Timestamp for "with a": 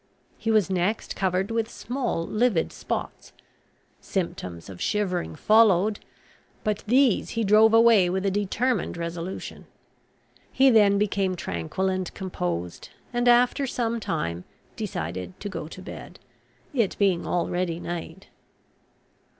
8.09-8.31